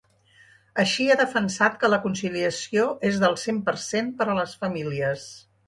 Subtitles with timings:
[0.83, 5.31] Així, ha defensat que la conciliació és del cent per cent per a les famílies.